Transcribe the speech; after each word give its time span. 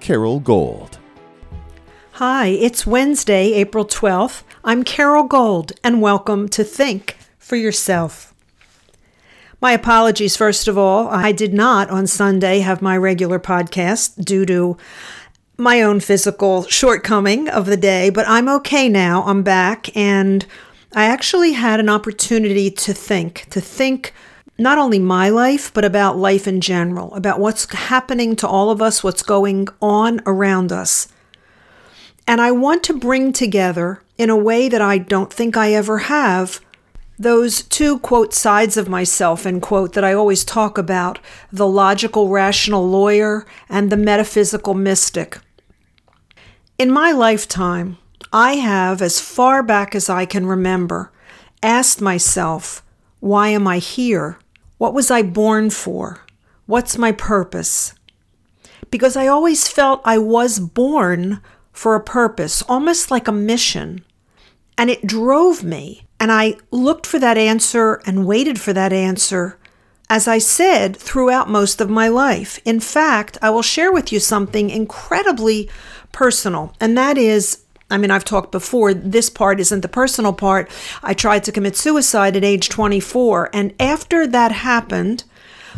Carole 0.00 0.40
Gold. 0.40 0.98
Hi, 2.12 2.46
it's 2.46 2.86
Wednesday, 2.86 3.52
April 3.52 3.84
12th. 3.84 4.42
I'm 4.64 4.82
Carole 4.82 5.24
Gold, 5.24 5.72
and 5.84 6.00
welcome 6.00 6.48
to 6.48 6.64
Think 6.64 7.16
for 7.38 7.56
Yourself. 7.56 8.34
My 9.60 9.72
apologies, 9.72 10.36
first 10.36 10.68
of 10.68 10.78
all. 10.78 11.08
I 11.08 11.32
did 11.32 11.52
not 11.52 11.90
on 11.90 12.06
Sunday 12.06 12.60
have 12.60 12.80
my 12.80 12.96
regular 12.96 13.38
podcast 13.38 14.24
due 14.24 14.46
to 14.46 14.78
my 15.58 15.82
own 15.82 16.00
physical 16.00 16.62
shortcoming 16.62 17.48
of 17.50 17.66
the 17.66 17.76
day, 17.76 18.08
but 18.08 18.26
I'm 18.26 18.48
okay 18.48 18.88
now. 18.88 19.22
I'm 19.24 19.42
back, 19.42 19.94
and 19.94 20.46
I 20.94 21.04
actually 21.04 21.52
had 21.52 21.78
an 21.78 21.90
opportunity 21.90 22.70
to 22.70 22.94
think, 22.94 23.46
to 23.50 23.60
think 23.60 24.14
not 24.60 24.76
only 24.76 24.98
my 24.98 25.30
life, 25.30 25.72
but 25.72 25.84
about 25.84 26.18
life 26.18 26.46
in 26.46 26.60
general, 26.60 27.14
about 27.14 27.40
what's 27.40 27.72
happening 27.72 28.36
to 28.36 28.46
all 28.46 28.70
of 28.70 28.82
us, 28.82 29.02
what's 29.02 29.22
going 29.22 29.66
on 29.80 30.20
around 30.26 30.70
us. 30.70 31.08
And 32.26 32.40
I 32.40 32.50
want 32.52 32.84
to 32.84 32.98
bring 32.98 33.32
together, 33.32 34.02
in 34.18 34.28
a 34.28 34.36
way 34.36 34.68
that 34.68 34.82
I 34.82 34.98
don't 34.98 35.32
think 35.32 35.56
I 35.56 35.72
ever 35.72 35.98
have, 35.98 36.60
those 37.18 37.62
two 37.62 37.98
quote 38.00 38.34
sides 38.34 38.76
of 38.76 38.88
myself 38.88 39.46
end 39.46 39.62
quote 39.62 39.94
that 39.94 40.04
I 40.04 40.12
always 40.12 40.44
talk 40.44 40.76
about 40.76 41.18
the 41.50 41.66
logical 41.66 42.28
rational 42.28 42.86
lawyer 42.86 43.46
and 43.68 43.90
the 43.90 43.96
metaphysical 43.96 44.74
mystic. 44.74 45.38
In 46.78 46.90
my 46.90 47.12
lifetime, 47.12 47.96
I 48.30 48.56
have, 48.56 49.00
as 49.00 49.20
far 49.20 49.62
back 49.62 49.94
as 49.94 50.10
I 50.10 50.26
can 50.26 50.46
remember, 50.46 51.12
asked 51.62 52.00
myself, 52.00 52.82
why 53.20 53.48
am 53.48 53.66
I 53.66 53.78
here? 53.78 54.38
What 54.80 54.94
was 54.94 55.10
I 55.10 55.20
born 55.20 55.68
for? 55.68 56.24
What's 56.64 56.96
my 56.96 57.12
purpose? 57.12 57.92
Because 58.90 59.14
I 59.14 59.26
always 59.26 59.68
felt 59.68 60.00
I 60.06 60.16
was 60.16 60.58
born 60.58 61.42
for 61.70 61.94
a 61.94 62.02
purpose, 62.02 62.62
almost 62.66 63.10
like 63.10 63.28
a 63.28 63.32
mission. 63.32 64.02
And 64.78 64.88
it 64.88 65.06
drove 65.06 65.62
me. 65.62 66.06
And 66.18 66.32
I 66.32 66.56
looked 66.70 67.06
for 67.06 67.18
that 67.18 67.36
answer 67.36 68.00
and 68.06 68.24
waited 68.24 68.58
for 68.58 68.72
that 68.72 68.90
answer, 68.90 69.58
as 70.08 70.26
I 70.26 70.38
said, 70.38 70.96
throughout 70.96 71.50
most 71.50 71.82
of 71.82 71.90
my 71.90 72.08
life. 72.08 72.58
In 72.64 72.80
fact, 72.80 73.36
I 73.42 73.50
will 73.50 73.60
share 73.60 73.92
with 73.92 74.10
you 74.10 74.18
something 74.18 74.70
incredibly 74.70 75.68
personal, 76.10 76.74
and 76.80 76.96
that 76.96 77.18
is 77.18 77.64
I 77.90 77.98
mean, 77.98 78.10
I've 78.10 78.24
talked 78.24 78.52
before, 78.52 78.94
this 78.94 79.28
part 79.28 79.60
isn't 79.60 79.80
the 79.80 79.88
personal 79.88 80.32
part. 80.32 80.70
I 81.02 81.14
tried 81.14 81.44
to 81.44 81.52
commit 81.52 81.76
suicide 81.76 82.36
at 82.36 82.44
age 82.44 82.68
24. 82.68 83.50
And 83.52 83.74
after 83.80 84.26
that 84.26 84.52
happened, 84.52 85.24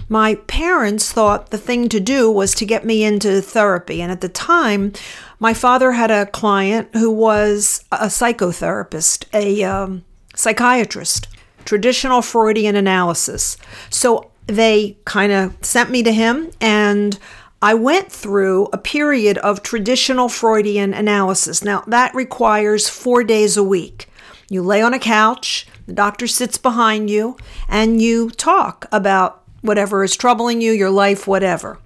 my 0.09 0.35
parents 0.47 1.13
thought 1.13 1.51
the 1.51 1.59
thing 1.59 1.89
to 1.89 2.01
do 2.01 2.31
was 2.31 2.55
to 2.57 2.67
get 2.67 2.85
me 2.85 3.03
into 3.03 3.41
therapy. 3.41 4.03
And 4.03 4.13
at 4.13 4.21
the 4.21 4.29
time, 4.29 4.93
my 5.39 5.55
father 5.55 5.93
had 5.93 6.11
a 6.11 6.27
client 6.27 6.89
who 6.93 7.11
was 7.11 7.85
a 7.91 8.07
psychotherapist, 8.07 9.25
a 9.33 9.65
um, 9.65 10.05
psychiatrist, 10.35 11.29
traditional 11.65 12.23
Freudian 12.23 12.77
analysis. 12.77 13.57
So 13.91 14.31
they 14.47 14.97
kind 15.05 15.33
of 15.33 15.57
sent 15.65 15.91
me 15.91 16.03
to 16.03 16.13
him 16.13 16.51
and 16.61 17.19
I 17.63 17.75
went 17.75 18.11
through 18.11 18.69
a 18.73 18.79
period 18.79 19.39
of 19.39 19.63
traditional 19.63 20.29
Freudian 20.29 20.93
analysis. 20.93 21.63
Now, 21.63 21.85
that 21.87 22.13
requires 22.13 22.89
four 22.89 23.23
days 23.23 23.57
a 23.57 23.63
week. 23.63 24.09
You 24.51 24.63
lay 24.63 24.83
on 24.83 24.93
a 24.93 24.99
couch, 24.99 25.69
the 25.87 25.93
doctor 25.93 26.27
sits 26.27 26.59
behind 26.59 27.09
you, 27.09 27.37
and 27.69 28.03
you 28.03 28.31
talk 28.31 28.87
about 28.91 29.45
whatever 29.61 30.03
is 30.03 30.17
troubling 30.17 30.61
you, 30.61 30.73
your 30.73 30.91
life, 30.91 31.29
whatever. 31.29 31.79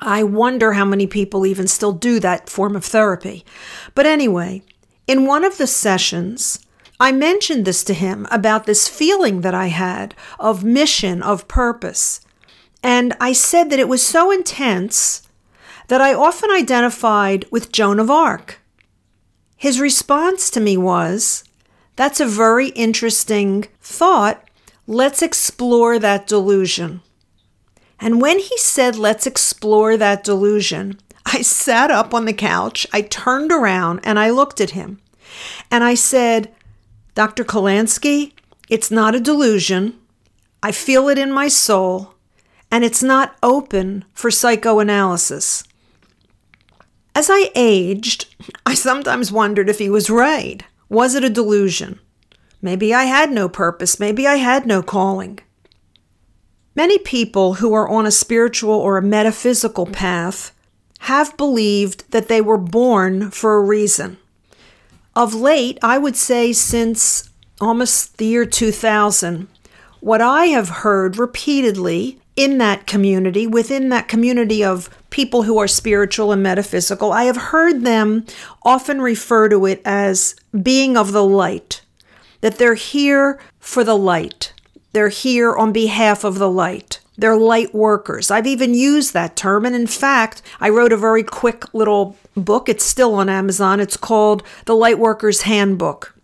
I 0.00 0.22
wonder 0.22 0.72
how 0.72 0.86
many 0.86 1.06
people 1.06 1.44
even 1.44 1.66
still 1.66 1.92
do 1.92 2.18
that 2.20 2.48
form 2.48 2.74
of 2.74 2.84
therapy. 2.84 3.44
But 3.94 4.06
anyway, 4.06 4.62
in 5.06 5.26
one 5.26 5.44
of 5.44 5.58
the 5.58 5.66
sessions, 5.66 6.60
I 6.98 7.12
mentioned 7.12 7.66
this 7.66 7.84
to 7.84 7.94
him 7.94 8.26
about 8.30 8.64
this 8.64 8.88
feeling 8.88 9.42
that 9.42 9.54
I 9.54 9.66
had 9.66 10.14
of 10.38 10.64
mission, 10.64 11.22
of 11.22 11.46
purpose. 11.46 12.20
And 12.84 13.14
I 13.18 13.32
said 13.32 13.70
that 13.70 13.78
it 13.78 13.88
was 13.88 14.06
so 14.06 14.30
intense 14.30 15.22
that 15.88 16.02
I 16.02 16.12
often 16.12 16.50
identified 16.50 17.46
with 17.50 17.72
Joan 17.72 17.98
of 17.98 18.10
Arc. 18.10 18.60
His 19.56 19.80
response 19.80 20.50
to 20.50 20.60
me 20.60 20.76
was, 20.76 21.44
That's 21.96 22.20
a 22.20 22.26
very 22.26 22.68
interesting 22.68 23.64
thought. 23.80 24.46
Let's 24.86 25.22
explore 25.22 25.98
that 25.98 26.26
delusion. 26.26 27.00
And 27.98 28.20
when 28.20 28.38
he 28.38 28.58
said, 28.58 28.96
Let's 28.96 29.26
explore 29.26 29.96
that 29.96 30.22
delusion, 30.22 31.00
I 31.24 31.40
sat 31.40 31.90
up 31.90 32.12
on 32.12 32.26
the 32.26 32.34
couch, 32.34 32.86
I 32.92 33.00
turned 33.00 33.50
around, 33.50 34.00
and 34.04 34.18
I 34.18 34.28
looked 34.28 34.60
at 34.60 34.70
him. 34.70 35.00
And 35.70 35.82
I 35.82 35.94
said, 35.94 36.54
Dr. 37.14 37.44
Kolansky, 37.44 38.34
it's 38.68 38.90
not 38.90 39.14
a 39.14 39.20
delusion. 39.20 39.98
I 40.62 40.70
feel 40.70 41.08
it 41.08 41.16
in 41.16 41.32
my 41.32 41.48
soul 41.48 42.13
and 42.74 42.82
it's 42.82 43.04
not 43.04 43.36
open 43.40 44.04
for 44.14 44.32
psychoanalysis. 44.32 45.62
As 47.14 47.28
I 47.30 47.52
aged, 47.54 48.34
I 48.66 48.74
sometimes 48.74 49.30
wondered 49.30 49.68
if 49.68 49.78
he 49.78 49.88
was 49.88 50.10
right. 50.10 50.60
Was 50.88 51.14
it 51.14 51.22
a 51.22 51.30
delusion? 51.30 52.00
Maybe 52.60 52.92
I 52.92 53.04
had 53.04 53.30
no 53.30 53.48
purpose, 53.48 54.00
maybe 54.00 54.26
I 54.26 54.38
had 54.38 54.66
no 54.66 54.82
calling. 54.82 55.38
Many 56.74 56.98
people 56.98 57.54
who 57.54 57.72
are 57.74 57.88
on 57.88 58.06
a 58.06 58.10
spiritual 58.10 58.74
or 58.74 58.96
a 58.96 59.02
metaphysical 59.02 59.86
path 59.86 60.50
have 61.02 61.36
believed 61.36 62.10
that 62.10 62.26
they 62.26 62.40
were 62.40 62.58
born 62.58 63.30
for 63.30 63.54
a 63.54 63.62
reason. 63.62 64.18
Of 65.14 65.32
late, 65.32 65.78
I 65.80 65.98
would 65.98 66.16
say 66.16 66.52
since 66.52 67.30
almost 67.60 68.18
the 68.18 68.26
year 68.26 68.44
2000, 68.44 69.46
what 70.00 70.20
I 70.20 70.46
have 70.46 70.82
heard 70.82 71.18
repeatedly 71.18 72.18
in 72.36 72.58
that 72.58 72.86
community, 72.86 73.46
within 73.46 73.88
that 73.90 74.08
community 74.08 74.64
of 74.64 74.90
people 75.10 75.44
who 75.44 75.58
are 75.58 75.68
spiritual 75.68 76.32
and 76.32 76.42
metaphysical, 76.42 77.12
I 77.12 77.24
have 77.24 77.36
heard 77.36 77.82
them 77.82 78.26
often 78.62 79.00
refer 79.00 79.48
to 79.48 79.66
it 79.66 79.80
as 79.84 80.34
being 80.62 80.96
of 80.96 81.12
the 81.12 81.24
light, 81.24 81.82
that 82.40 82.58
they're 82.58 82.74
here 82.74 83.40
for 83.60 83.84
the 83.84 83.96
light. 83.96 84.52
They're 84.92 85.08
here 85.08 85.54
on 85.54 85.72
behalf 85.72 86.24
of 86.24 86.38
the 86.38 86.50
light. 86.50 87.00
They're 87.16 87.36
light 87.36 87.74
workers. 87.74 88.30
I've 88.30 88.46
even 88.46 88.74
used 88.74 89.12
that 89.12 89.36
term. 89.36 89.64
And 89.64 89.74
in 89.74 89.86
fact, 89.86 90.42
I 90.60 90.68
wrote 90.68 90.92
a 90.92 90.96
very 90.96 91.22
quick 91.22 91.72
little 91.72 92.16
book. 92.36 92.68
It's 92.68 92.84
still 92.84 93.14
on 93.14 93.28
Amazon. 93.28 93.78
It's 93.80 93.96
called 93.96 94.42
The 94.66 94.74
Light 94.74 94.98
Worker's 94.98 95.42
Handbook. 95.42 96.16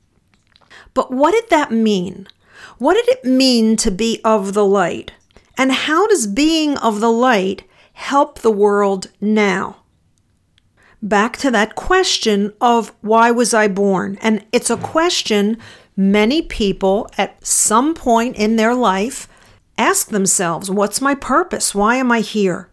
But 0.94 1.12
what 1.12 1.32
did 1.32 1.48
that 1.50 1.70
mean? 1.70 2.26
What 2.78 2.94
did 2.94 3.08
it 3.08 3.24
mean 3.24 3.76
to 3.76 3.90
be 3.90 4.20
of 4.24 4.52
the 4.54 4.64
light? 4.64 5.12
And 5.56 5.72
how 5.72 6.06
does 6.06 6.26
being 6.26 6.76
of 6.78 7.00
the 7.00 7.10
light 7.10 7.64
help 7.92 8.38
the 8.38 8.50
world 8.50 9.10
now? 9.20 9.76
Back 11.02 11.36
to 11.38 11.50
that 11.50 11.76
question 11.76 12.52
of 12.60 12.92
why 13.00 13.30
was 13.30 13.54
I 13.54 13.68
born? 13.68 14.18
And 14.20 14.44
it's 14.52 14.70
a 14.70 14.76
question 14.76 15.58
many 15.96 16.42
people 16.42 17.08
at 17.18 17.44
some 17.46 17.94
point 17.94 18.36
in 18.36 18.56
their 18.56 18.74
life 18.74 19.28
ask 19.76 20.08
themselves 20.08 20.70
what's 20.70 21.00
my 21.00 21.14
purpose? 21.14 21.74
Why 21.74 21.96
am 21.96 22.12
I 22.12 22.20
here? 22.20 22.68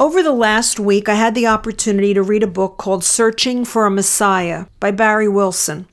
Over 0.00 0.22
the 0.22 0.32
last 0.32 0.78
week, 0.78 1.08
I 1.08 1.14
had 1.14 1.34
the 1.34 1.48
opportunity 1.48 2.14
to 2.14 2.22
read 2.22 2.44
a 2.44 2.46
book 2.46 2.76
called 2.78 3.02
Searching 3.02 3.64
for 3.64 3.84
a 3.84 3.90
Messiah 3.90 4.66
by 4.78 4.92
Barrie 4.92 5.28
Wilson. 5.28 5.88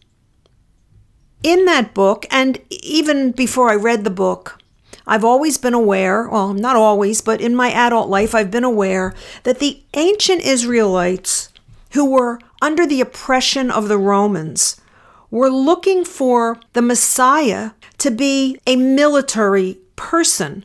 In 1.42 1.66
that 1.66 1.95
book, 1.95 2.28
and 2.30 2.62
even 2.69 3.31
before 3.31 3.71
I 3.71 3.75
read 3.75 4.04
the 4.04 4.12
book, 4.12 4.60
I've 5.07 5.24
always 5.24 5.57
been 5.57 5.74
aware, 5.74 6.28
well, 6.28 6.54
not 6.54 6.75
always, 6.75 7.22
but 7.22 7.42
in 7.42 7.56
my 7.56 7.72
adult 7.72 8.10
life, 8.10 8.34
I've 8.34 8.52
been 8.52 8.63
aware 8.63 9.13
that 9.44 9.60
the 9.60 9.84
ancient 9.94 10.42
Israelites 10.42 11.50
who 11.92 12.06
were 12.06 12.40
under 12.62 12.88
the 12.88 13.02
oppression 13.02 13.69
of 13.69 13.88
the 13.88 13.98
Romans 13.98 14.81
were 15.30 15.50
looking 15.50 16.06
for 16.06 16.60
the 16.74 16.81
Messiah 16.81 17.72
to 18.00 18.10
be 18.10 18.60
a 18.66 18.75
military 18.75 19.78
person, 19.96 20.63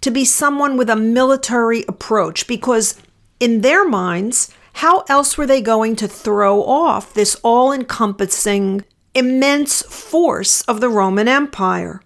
to 0.00 0.10
be 0.10 0.24
someone 0.24 0.76
with 0.76 0.88
a 0.88 0.96
military 0.96 1.84
approach, 1.86 2.46
because 2.46 3.00
in 3.40 3.60
their 3.60 3.86
minds, 3.86 4.52
How 4.74 5.04
else 5.08 5.36
were 5.36 5.46
they 5.46 5.60
going 5.60 5.96
to 5.96 6.08
throw 6.08 6.62
off 6.64 7.14
this 7.14 7.36
all 7.42 7.72
encompassing, 7.72 8.84
immense 9.14 9.82
force 9.82 10.62
of 10.62 10.80
the 10.80 10.88
Roman 10.88 11.28
Empire? 11.28 12.02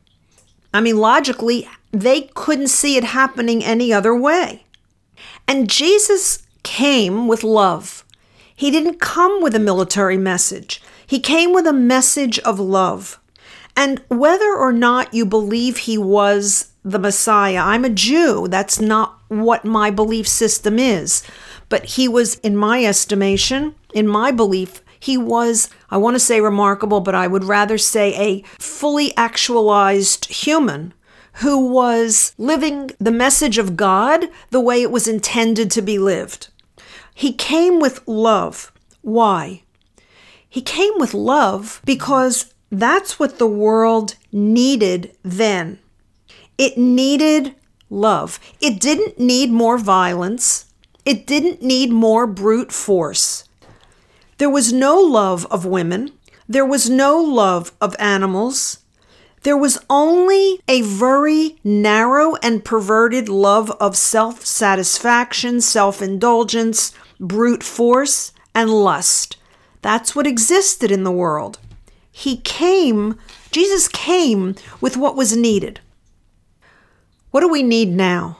I 0.76 0.80
mean, 0.80 0.98
logically, 0.98 1.66
they 1.90 2.30
couldn't 2.34 2.68
see 2.68 2.98
it 2.98 3.04
happening 3.04 3.64
any 3.64 3.94
other 3.94 4.14
way. 4.14 4.66
And 5.48 5.70
Jesus 5.70 6.46
came 6.64 7.26
with 7.26 7.42
love. 7.42 8.04
He 8.54 8.70
didn't 8.70 9.00
come 9.00 9.42
with 9.42 9.54
a 9.54 9.58
military 9.58 10.18
message, 10.18 10.82
he 11.06 11.18
came 11.18 11.54
with 11.54 11.66
a 11.66 11.72
message 11.72 12.38
of 12.40 12.60
love. 12.60 13.18
And 13.74 14.02
whether 14.08 14.54
or 14.54 14.72
not 14.72 15.14
you 15.14 15.24
believe 15.24 15.78
he 15.78 15.96
was 15.96 16.72
the 16.84 16.98
Messiah, 16.98 17.60
I'm 17.62 17.84
a 17.84 17.90
Jew. 17.90 18.46
That's 18.48 18.78
not 18.78 19.18
what 19.28 19.64
my 19.64 19.90
belief 19.90 20.28
system 20.28 20.78
is. 20.78 21.22
But 21.70 21.84
he 21.84 22.06
was, 22.06 22.34
in 22.36 22.54
my 22.54 22.84
estimation, 22.84 23.74
in 23.94 24.06
my 24.06 24.30
belief, 24.30 24.82
he 25.06 25.16
was, 25.16 25.70
I 25.88 25.98
want 25.98 26.16
to 26.16 26.20
say 26.20 26.40
remarkable, 26.40 27.00
but 27.00 27.14
I 27.14 27.28
would 27.28 27.44
rather 27.44 27.78
say 27.78 28.12
a 28.16 28.42
fully 28.58 29.16
actualized 29.16 30.24
human 30.24 30.92
who 31.34 31.68
was 31.68 32.34
living 32.38 32.90
the 32.98 33.12
message 33.12 33.56
of 33.56 33.76
God 33.76 34.26
the 34.50 34.60
way 34.60 34.82
it 34.82 34.90
was 34.90 35.06
intended 35.06 35.70
to 35.70 35.80
be 35.80 35.96
lived. 35.96 36.48
He 37.14 37.32
came 37.32 37.78
with 37.78 38.06
love. 38.08 38.72
Why? 39.02 39.62
He 40.48 40.60
came 40.60 40.94
with 40.96 41.14
love 41.14 41.80
because 41.84 42.52
that's 42.72 43.20
what 43.20 43.38
the 43.38 43.46
world 43.46 44.16
needed 44.32 45.16
then. 45.22 45.78
It 46.58 46.76
needed 46.76 47.54
love. 47.90 48.40
It 48.60 48.80
didn't 48.80 49.20
need 49.20 49.52
more 49.52 49.78
violence. 49.78 50.66
It 51.04 51.28
didn't 51.28 51.62
need 51.62 51.92
more 51.92 52.26
brute 52.26 52.72
force. 52.72 53.44
There 54.38 54.50
was 54.50 54.72
no 54.72 55.00
love 55.00 55.46
of 55.46 55.64
women. 55.64 56.12
There 56.48 56.66
was 56.66 56.90
no 56.90 57.18
love 57.18 57.72
of 57.80 57.96
animals. 57.98 58.80
There 59.42 59.56
was 59.56 59.78
only 59.88 60.60
a 60.68 60.82
very 60.82 61.56
narrow 61.64 62.34
and 62.42 62.64
perverted 62.64 63.28
love 63.28 63.70
of 63.72 63.96
self 63.96 64.44
satisfaction, 64.44 65.60
self 65.60 66.02
indulgence, 66.02 66.92
brute 67.18 67.62
force, 67.62 68.32
and 68.54 68.70
lust. 68.70 69.36
That's 69.82 70.14
what 70.14 70.26
existed 70.26 70.90
in 70.90 71.04
the 71.04 71.12
world. 71.12 71.58
He 72.10 72.38
came, 72.38 73.18
Jesus 73.50 73.88
came 73.88 74.54
with 74.80 74.96
what 74.96 75.16
was 75.16 75.36
needed. 75.36 75.80
What 77.30 77.40
do 77.40 77.48
we 77.48 77.62
need 77.62 77.90
now? 77.90 78.38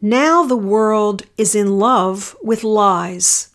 Now 0.00 0.44
the 0.44 0.56
world 0.56 1.22
is 1.38 1.54
in 1.54 1.78
love 1.78 2.36
with 2.42 2.64
lies. 2.64 3.51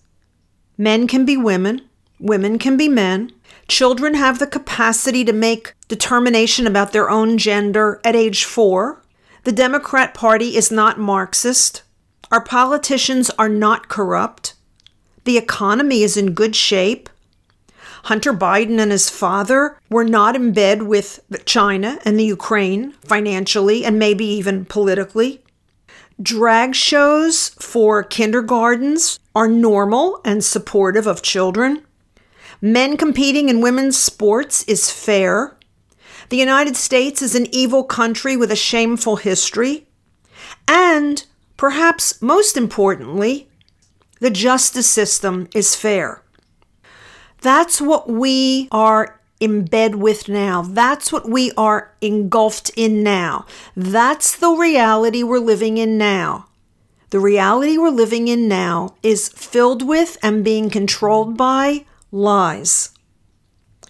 Men 0.77 1.07
can 1.07 1.25
be 1.25 1.38
women, 1.38 1.81
women 2.19 2.59
can 2.59 2.77
be 2.77 2.88
men. 2.88 3.31
Children 3.68 4.13
have 4.13 4.39
the 4.39 4.47
capacity 4.47 5.25
to 5.25 5.33
make 5.33 5.74
determination 5.88 6.68
about 6.68 6.91
their 6.91 7.09
own 7.09 7.38
gender 7.38 8.00
at 8.03 8.15
age 8.15 8.45
four. 8.45 9.03
The 9.44 9.51
Democrat 9.51 10.13
Party 10.13 10.56
is 10.56 10.71
not 10.71 11.00
Marxist. 11.00 11.83
Our 12.31 12.44
politicians 12.44 13.29
are 13.39 13.50
not 13.50 13.88
corrupt. 13.88 14.53
The 15.24 15.38
economy 15.38 16.03
is 16.03 16.18
in 16.18 16.33
good 16.33 16.56
shape. 16.56 17.09
Hunter 18.03 18.33
Biden 18.33 18.80
and 18.80 18.91
his 18.91 19.09
father 19.09 19.77
were 19.89 20.06
not 20.06 20.35
in 20.35 20.53
bed 20.53 20.83
with 20.83 21.19
China 21.45 22.00
and 22.06 22.18
the 22.18 22.25
Ukraine 22.25 22.94
financially 23.03 23.83
and 23.83 24.00
maybe 24.00 24.25
even 24.25 24.65
politically. 24.65 25.41
Drag 26.21 26.73
shows 26.73 27.50
for 27.59 28.03
kindergartens 28.03 29.19
are 29.38 29.48
normal 29.48 30.19
and 30.25 30.44
supportive 30.44 31.06
of 31.06 31.22
children. 31.22 31.84
Men 32.60 32.98
competing 32.98 33.50
in 33.50 33.62
women's 33.62 33.95
sports 33.95 34.63
is 34.63 34.89
fair. 34.89 35.56
The 36.30 36.38
United 36.38 36.75
States 36.75 37.22
is 37.22 37.36
an 37.36 37.45
evil 37.54 37.84
country 37.84 38.36
with 38.36 38.51
a 38.51 38.56
shameful 38.56 39.18
history. 39.18 39.86
And, 40.68 41.24
perhaps 41.56 42.19
most 42.19 42.57
importantly, 42.57 43.48
the 44.19 44.31
justice 44.31 44.89
system 44.89 45.48
is 45.54 45.75
fair. 45.75 46.24
That's 47.42 47.80
what 47.80 48.10
we 48.10 48.68
are 48.72 49.22
in 49.40 49.66
bed 49.66 49.94
with 49.94 50.28
now. 50.28 50.63
That's 50.63 51.13
what 51.13 51.30
we 51.30 51.51
are 51.56 51.94
engulfed 52.01 52.72
in 52.75 53.04
now. 53.04 53.45
That's 53.75 54.36
the 54.36 54.50
reality 54.50 55.22
we're 55.22 55.38
living 55.38 55.78
in 55.78 55.95
now. 55.95 56.46
The 57.09 57.19
reality 57.19 57.77
we're 57.77 57.89
living 57.89 58.27
in 58.27 58.48
now 58.48 58.95
is 59.01 59.30
filled 59.30 59.88
with 59.88 60.18
and 60.21 60.44
being 60.44 60.69
controlled 60.69 61.38
by 61.38 61.86
lies. 62.12 62.92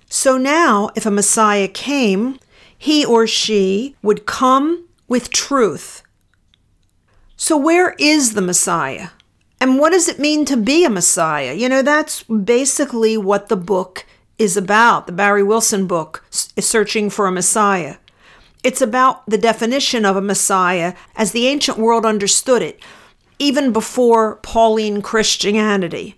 So 0.09 0.37
now, 0.37 0.89
if 0.95 1.05
a 1.05 1.11
Messiah 1.11 1.67
came, 1.67 2.39
he 2.77 3.03
or 3.03 3.25
she 3.25 3.95
would 4.01 4.25
come 4.25 4.87
with 5.07 5.31
truth. 5.31 6.03
So, 7.35 7.57
where 7.57 7.95
is 7.97 8.33
the 8.33 8.41
Messiah? 8.41 9.09
And 9.59 9.79
what 9.79 9.91
does 9.91 10.07
it 10.07 10.19
mean 10.19 10.45
to 10.45 10.57
be 10.57 10.85
a 10.85 10.89
Messiah? 10.89 11.53
You 11.53 11.67
know, 11.67 11.81
that's 11.81 12.23
basically 12.23 13.17
what 13.17 13.49
the 13.49 13.55
book 13.55 14.05
is 14.37 14.55
about. 14.55 15.07
The 15.07 15.13
Barrie 15.13 15.43
Wilson 15.43 15.87
book 15.87 16.23
Searching 16.29 17.09
for 17.09 17.25
a 17.25 17.31
Messiah. 17.31 17.97
It's 18.63 18.81
about 18.81 19.27
the 19.27 19.37
definition 19.37 20.05
of 20.05 20.15
a 20.15 20.21
Messiah 20.21 20.93
as 21.15 21.31
the 21.31 21.47
ancient 21.47 21.77
world 21.77 22.05
understood 22.05 22.61
it, 22.61 22.83
even 23.39 23.71
before 23.71 24.37
Pauline 24.37 25.01
Christianity. 25.01 26.17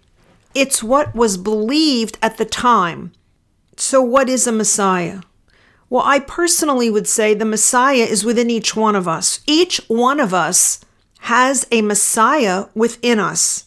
It's 0.56 0.83
what 0.83 1.13
was 1.16 1.38
believed 1.38 2.18
at 2.21 2.38
the 2.38 2.45
time. 2.45 3.12
So, 3.77 4.01
what 4.01 4.30
is 4.30 4.48
a 4.48 4.51
Messiah? 4.51 5.21
Well, 5.89 6.04
I 6.06 6.19
personally 6.19 6.89
would 6.89 7.07
say 7.07 7.33
the 7.33 7.45
Messiah 7.45 8.04
is 8.04 8.24
within 8.24 8.50
each 8.50 8.75
one 8.75 8.95
of 8.95 9.07
us. 9.07 9.42
Each 9.48 9.77
one 9.88 10.19
of 10.19 10.33
us 10.33 10.80
has 11.21 11.68
a 11.71 11.81
Messiah 11.81 12.66
within 12.75 13.19
us. 13.19 13.65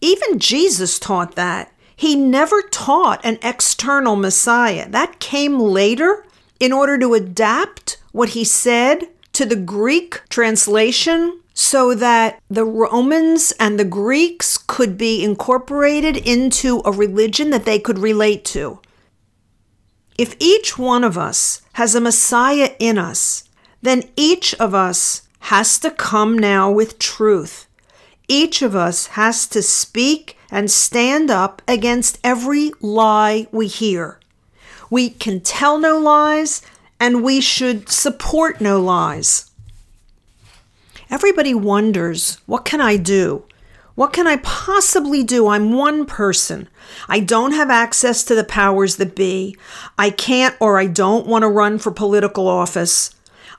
Even 0.00 0.38
Jesus 0.38 0.98
taught 0.98 1.36
that. 1.36 1.72
He 1.96 2.14
never 2.14 2.62
taught 2.62 3.24
an 3.24 3.38
external 3.42 4.16
Messiah. 4.16 4.88
That 4.88 5.20
came 5.20 5.58
later 5.58 6.24
in 6.58 6.72
order 6.72 6.98
to 6.98 7.14
adapt 7.14 7.98
what 8.12 8.30
he 8.30 8.44
said 8.44 9.08
to 9.32 9.44
the 9.44 9.56
Greek 9.56 10.22
translation 10.28 11.39
so 11.54 11.94
that 11.94 12.40
the 12.48 12.64
Romans 12.64 13.52
and 13.58 13.78
the 13.78 13.84
Greeks 13.84 14.56
could 14.58 14.96
be 14.96 15.22
incorporated 15.24 16.16
into 16.16 16.82
a 16.84 16.92
religion 16.92 17.50
that 17.50 17.64
they 17.64 17.78
could 17.78 17.98
relate 17.98 18.44
to. 18.46 18.80
If 20.16 20.36
each 20.38 20.78
one 20.78 21.04
of 21.04 21.16
us 21.16 21.62
has 21.74 21.94
a 21.94 22.00
Messiah 22.00 22.74
in 22.78 22.98
us, 22.98 23.44
then 23.82 24.04
each 24.16 24.54
of 24.54 24.74
us 24.74 25.22
has 25.40 25.78
to 25.80 25.90
come 25.90 26.38
now 26.38 26.70
with 26.70 26.98
truth. 26.98 27.66
Each 28.28 28.62
of 28.62 28.76
us 28.76 29.06
has 29.08 29.48
to 29.48 29.62
speak 29.62 30.36
and 30.50 30.70
stand 30.70 31.30
up 31.30 31.62
against 31.66 32.18
every 32.22 32.72
lie 32.80 33.46
we 33.50 33.66
hear. 33.66 34.20
We 34.90 35.10
can 35.10 35.40
tell 35.40 35.78
no 35.78 35.98
lies 35.98 36.62
and 36.98 37.24
we 37.24 37.40
should 37.40 37.88
support 37.88 38.60
no 38.60 38.80
lies. 38.80 39.49
Everybody 41.10 41.54
wonders, 41.54 42.38
what 42.46 42.64
can 42.64 42.80
I 42.80 42.96
do? 42.96 43.44
What 43.96 44.12
can 44.12 44.28
I 44.28 44.36
possibly 44.36 45.24
do? 45.24 45.48
I'm 45.48 45.72
one 45.72 46.06
person. 46.06 46.68
I 47.08 47.18
don't 47.18 47.50
have 47.50 47.68
access 47.68 48.22
to 48.24 48.36
the 48.36 48.44
powers 48.44 48.94
that 48.96 49.16
be. 49.16 49.56
I 49.98 50.10
can't 50.10 50.54
or 50.60 50.78
I 50.78 50.86
don't 50.86 51.26
want 51.26 51.42
to 51.42 51.48
run 51.48 51.80
for 51.80 51.90
political 51.90 52.46
office. 52.46 53.10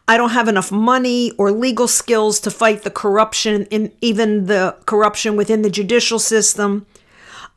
I 0.08 0.16
don't 0.16 0.30
have 0.30 0.48
enough 0.48 0.72
money 0.72 1.32
or 1.38 1.52
legal 1.52 1.90
skills 1.90 2.40
to 2.40 2.52
fight 2.52 2.84
the 2.84 2.90
corruption 2.90 3.66
in 3.66 3.92
even 4.00 4.46
the 4.46 4.78
corruption 4.86 5.36
within 5.36 5.62
the 5.62 5.70
judicial 5.70 6.20
system. 6.20 6.86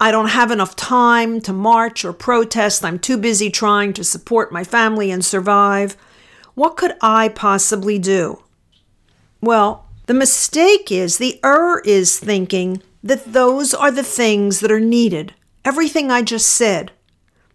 I 0.01 0.11
don't 0.11 0.31
have 0.31 0.51
enough 0.51 0.75
time 0.75 1.41
to 1.43 1.53
march 1.53 2.05
or 2.05 2.13
protest. 2.13 2.85
I'm 2.85 2.99
too 2.99 3.17
busy 3.17 3.49
trying 3.49 3.93
to 3.93 4.03
support 4.03 4.51
my 4.51 4.65
family 4.65 5.13
and 5.13 5.25
survive. 5.25 5.97
What 6.55 6.77
could 6.77 6.95
I 7.01 7.29
possibly 7.29 8.01
do? 8.01 8.43
Well, 9.41 9.84
the 10.07 10.15
mistake 10.15 10.93
is, 10.93 11.19
the 11.19 11.41
error 11.45 11.81
is 11.85 12.19
thinking 12.19 12.83
that 13.03 13.33
those 13.33 13.73
are 13.75 13.91
the 13.91 14.03
things 14.03 14.61
that 14.61 14.73
are 14.73 14.81
needed. 14.81 15.35
Everything 15.65 16.11
I 16.11 16.23
just 16.23 16.49
said 16.49 16.93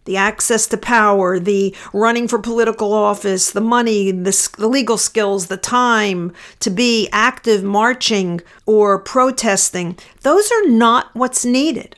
the 0.06 0.16
access 0.16 0.66
to 0.66 0.76
power, 0.76 1.38
the 1.38 1.74
running 1.92 2.26
for 2.26 2.38
political 2.38 2.92
office, 2.92 3.50
the 3.50 3.60
money, 3.60 4.10
the, 4.10 4.50
the, 4.58 4.66
legal 4.66 4.96
skills, 4.96 5.46
the 5.46 5.58
time 5.58 6.32
to 6.58 6.70
be 6.70 7.08
active 7.12 7.62
marching 7.62 8.40
or 8.66 8.98
protesting, 8.98 9.96
those 10.22 10.50
are 10.50 10.66
not 10.66 11.14
what's 11.14 11.44
needed. 11.44 11.96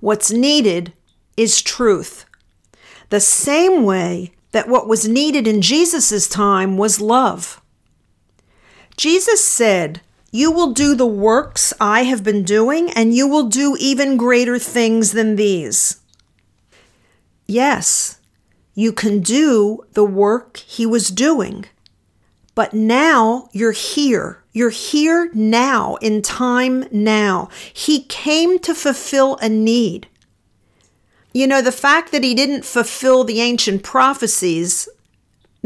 What's 0.00 0.32
needed 0.32 0.94
is 1.36 1.62
truth. 1.62 2.24
The 3.10 3.20
same 3.20 3.84
way 3.84 4.32
that 4.52 4.68
what 4.68 4.88
was 4.88 5.06
needed 5.06 5.46
in 5.46 5.60
Jesus' 5.60 6.26
time 6.26 6.76
was 6.76 7.00
love. 7.00 7.60
Jesus 8.96 9.44
said 9.44 10.00
You 10.30 10.50
will 10.50 10.72
do 10.72 10.94
the 10.94 11.06
works 11.06 11.72
I 11.80 12.04
have 12.04 12.24
been 12.24 12.42
doing, 12.42 12.90
and 12.90 13.14
you 13.14 13.28
will 13.28 13.48
do 13.48 13.76
even 13.78 14.16
greater 14.16 14.58
things 14.58 15.12
than 15.12 15.36
these. 15.36 16.00
Yes, 17.46 18.18
you 18.74 18.92
can 18.92 19.20
do 19.20 19.84
the 19.92 20.04
work 20.04 20.58
he 20.58 20.84
was 20.86 21.08
doing. 21.08 21.66
But 22.54 22.72
now 22.72 23.48
you're 23.52 23.72
here. 23.72 24.42
You're 24.52 24.70
here 24.70 25.30
now, 25.34 25.96
in 25.96 26.22
time 26.22 26.86
now. 26.90 27.50
He 27.72 28.04
came 28.04 28.58
to 28.60 28.74
fulfill 28.74 29.36
a 29.36 29.48
need. 29.48 30.08
You 31.34 31.46
know, 31.46 31.60
the 31.60 31.70
fact 31.70 32.12
that 32.12 32.24
he 32.24 32.34
didn't 32.34 32.64
fulfill 32.64 33.24
the 33.24 33.42
ancient 33.42 33.82
prophecies, 33.82 34.88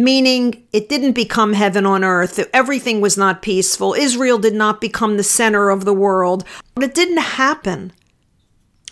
meaning 0.05 0.67
it 0.73 0.89
didn't 0.89 1.13
become 1.13 1.53
heaven 1.53 1.87
on 1.87 2.05
earth, 2.05 2.39
everything 2.53 3.01
was 3.01 3.17
not 3.17 3.43
peaceful, 3.43 3.95
Israel 3.95 4.39
did 4.39 4.55
not 4.55 4.81
become 4.81 5.17
the 5.17 5.23
center 5.23 5.71
of 5.71 5.85
the 5.85 5.95
world, 5.95 6.45
but 6.75 6.85
it 6.85 6.95
didn't 6.95 7.19
happen. 7.19 7.93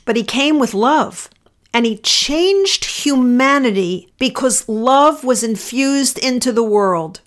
But 0.05 0.17
he 0.17 0.25
came 0.25 0.59
with 0.59 0.75
love 0.75 1.29
and 1.75 1.85
he 1.85 1.99
changed 1.99 2.85
humanity 3.05 4.13
because 4.19 4.69
love 4.69 5.23
was 5.25 5.45
infused 5.45 6.19
into 6.19 6.53
the 6.53 6.65
world. 6.65 7.21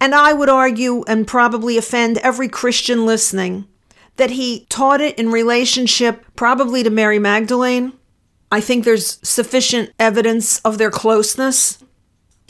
And 0.00 0.14
I 0.14 0.32
would 0.32 0.48
argue 0.48 1.04
and 1.06 1.26
probably 1.26 1.76
offend 1.76 2.18
every 2.18 2.48
Christian 2.48 3.06
listening 3.06 3.66
that 4.16 4.30
he 4.30 4.66
taught 4.68 5.00
it 5.00 5.18
in 5.18 5.30
relationship 5.30 6.24
probably 6.36 6.82
to 6.82 6.90
Mary 6.90 7.18
Magdalene. 7.18 7.92
I 8.50 8.60
think 8.60 8.84
there's 8.84 9.18
sufficient 9.26 9.92
evidence 9.98 10.60
of 10.60 10.78
their 10.78 10.90
closeness. 10.90 11.78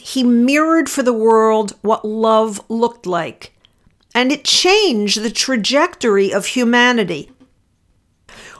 He 0.06 0.22
mirrored 0.22 0.88
for 0.88 1.02
the 1.02 1.12
world 1.12 1.74
what 1.82 2.04
love 2.04 2.60
looked 2.68 3.06
like, 3.06 3.52
and 4.14 4.30
it 4.30 4.44
changed 4.44 5.20
the 5.20 5.32
trajectory 5.32 6.32
of 6.32 6.46
humanity. 6.46 7.32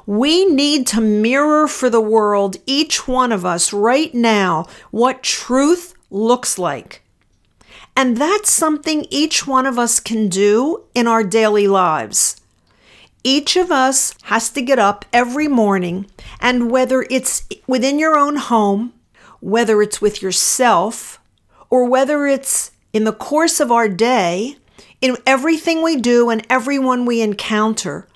We 0.06 0.44
need 0.44 0.88
to 0.88 1.00
mirror 1.00 1.68
for 1.68 1.88
the 1.88 2.00
world, 2.00 2.56
each 2.66 3.06
one 3.06 3.30
of 3.30 3.44
us 3.44 3.72
right 3.72 4.12
now, 4.12 4.66
what 4.90 5.22
truth 5.22 5.94
looks 6.10 6.58
like. 6.58 7.04
And 7.96 8.16
that's 8.16 8.50
something 8.50 9.06
each 9.08 9.46
one 9.46 9.66
of 9.66 9.78
us 9.78 10.00
can 10.00 10.28
do 10.28 10.82
in 10.96 11.06
our 11.06 11.22
daily 11.22 11.68
lives. 11.68 12.40
Each 13.22 13.54
of 13.54 13.70
us 13.70 14.14
has 14.24 14.50
to 14.50 14.60
get 14.60 14.80
up 14.80 15.04
every 15.12 15.46
morning, 15.46 16.10
and 16.40 16.72
whether 16.72 17.06
it's 17.08 17.44
within 17.68 18.00
your 18.00 18.18
own 18.18 18.34
home, 18.34 18.94
whether 19.38 19.80
it's 19.80 20.00
with 20.00 20.20
yourself, 20.20 21.20
or 21.70 21.84
whether 21.84 22.26
it's 22.26 22.70
in 22.92 23.04
the 23.04 23.12
course 23.12 23.60
of 23.60 23.70
our 23.70 23.88
day, 23.88 24.56
in 25.00 25.16
everything 25.26 25.82
we 25.82 25.96
do 25.96 26.30
and 26.30 26.46
everyone 26.48 27.04
we 27.04 27.20
encounter, 27.20 28.06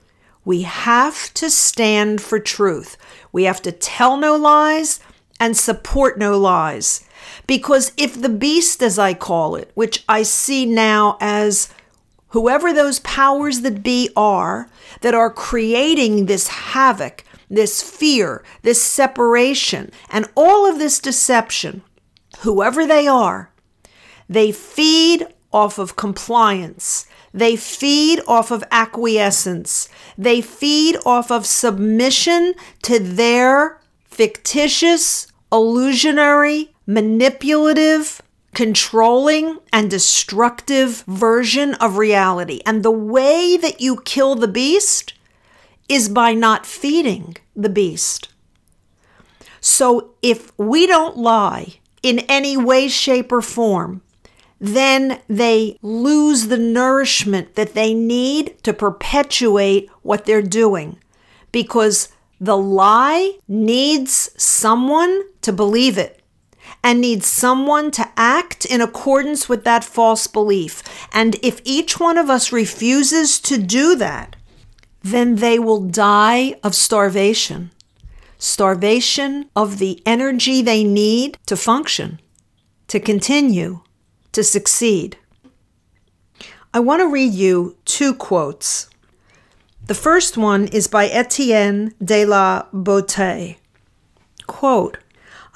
we 0.45 0.63
have 0.63 1.33
to 1.35 1.51
stand 1.51 2.21
for 2.21 2.39
truth. 2.39 2.97
We 3.33 3.45
have 3.45 3.61
to 3.63 3.73
tell 3.73 4.17
no 4.17 4.37
lies 4.37 5.01
and 5.39 5.57
support 5.57 6.19
no 6.19 6.39
lies. 6.39 7.07
Because 7.47 7.93
if 7.97 8.21
the 8.21 8.29
beast, 8.29 8.83
as 8.83 8.99
I 8.99 9.15
call 9.15 9.57
it, 9.57 9.71
which 9.75 10.05
I 10.09 10.23
see 10.23 10.65
now 10.67 11.19
as 11.21 11.73
whoever 12.29 12.73
those 12.73 13.01
powers 13.01 13.61
that 13.61 13.83
be 13.83 14.11
are, 14.17 14.69
that 15.03 15.15
are 15.15 15.31
creating 15.31 16.27
this 16.27 16.49
havoc, 16.49 17.25
this 17.49 17.83
fear, 17.83 18.43
this 18.63 18.83
separation, 18.83 19.91
and 20.11 20.29
all 20.37 20.67
of 20.67 20.79
this 20.79 21.01
deception, 21.01 21.83
whoever 22.41 22.87
they 22.87 23.07
are, 23.07 23.51
they 24.29 24.53
feed 24.53 25.27
off 25.53 25.79
of 25.79 25.97
compliance. 25.97 27.07
They 27.33 27.57
feed 27.57 28.21
off 28.27 28.51
of 28.51 28.65
acquiescence. 28.71 29.89
They 30.17 30.41
feed 30.41 30.97
off 31.05 31.31
of 31.31 31.47
submission 31.47 32.55
to 32.83 32.99
their 32.99 33.81
fictitious, 34.05 35.27
illusionary, 35.53 36.75
manipulative, 36.87 38.23
controlling, 38.55 39.59
and 39.73 39.91
destructive 39.91 41.03
version 41.07 41.75
of 41.75 41.97
reality. 41.97 42.61
And 42.67 42.83
the 42.83 42.91
way 42.91 43.57
that 43.57 43.81
you 43.81 44.01
kill 44.05 44.35
the 44.35 44.49
beast 44.49 45.15
is 45.89 46.09
by 46.09 46.35
not 46.35 46.67
feeding 46.67 47.37
the 47.57 47.69
beast. 47.69 48.29
So 49.61 50.15
if 50.23 50.57
we 50.59 50.87
don't 50.87 51.17
lie 51.17 51.80
in 52.03 52.21
any 52.21 52.57
way, 52.57 52.89
shape, 52.89 53.33
or 53.33 53.43
form, 53.43 54.03
then 54.61 55.21
they 55.29 55.79
lose 55.81 56.47
the 56.47 56.59
nourishment 56.59 57.55
that 57.55 57.75
they 57.75 57.95
need 57.95 58.63
to 58.63 58.73
perpetuate 58.73 59.89
what 60.03 60.27
they're 60.27 60.43
doing 60.43 60.99
because 61.51 62.09
the 62.41 62.57
lie 62.57 63.39
needs 63.49 64.31
someone 64.37 65.23
to 65.43 65.53
believe 65.53 65.97
it 65.97 66.23
and 66.83 67.01
needs 67.01 67.27
someone 67.27 67.91
to 67.91 68.09
act 68.17 68.65
in 68.65 68.81
accordance 68.81 69.49
with 69.49 69.65
that 69.65 69.85
false 69.85 70.27
belief. 70.27 70.83
And 71.13 71.37
if 71.43 71.61
each 71.65 71.99
one 71.99 72.17
of 72.17 72.31
us 72.31 72.53
refuses 72.53 73.41
to 73.41 73.59
do 73.59 73.97
that, 73.97 74.37
then 75.03 75.37
they 75.37 75.59
will 75.59 75.81
die 75.81 76.55
of 76.63 76.75
starvation. 76.75 77.71
Starvation 78.43 79.51
of 79.55 79.79
the 79.79 80.03
energy 80.07 80.63
they 80.63 80.83
need 80.83 81.37
to 81.45 81.59
function, 81.59 82.19
to 82.89 82.99
continue 82.99 83.83
to 84.33 84.43
succeed. 84.43 85.19
I 86.73 86.81
want 86.81 87.01
to 87.01 87.07
read 87.07 87.35
you 87.35 87.77
two 87.85 88.15
quotes. 88.15 88.89
The 89.89 89.95
first 89.95 90.39
one 90.39 90.69
is 90.69 90.87
by 90.87 91.07
Étienne 91.11 91.93
de 92.03 92.25
La 92.25 92.65
Boétie. 92.73 93.57
Quote, 94.47 94.97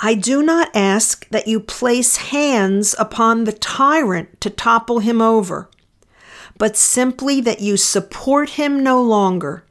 I 0.01 0.15
do 0.15 0.43
not 0.43 0.69
ask 0.75 1.27
that 1.31 1.49
you 1.49 1.61
place 1.61 2.17
hands 2.17 2.95
upon 2.99 3.45
the 3.45 3.53
tyrant 3.53 4.43
to 4.43 4.51
topple 4.51 4.99
him 4.99 5.23
over, 5.23 5.71
but 6.59 6.77
simply 6.77 7.41
that 7.41 7.61
you 7.61 7.79
support 7.79 8.51
him 8.51 8.83
no 8.83 9.01
longer. 9.01 9.65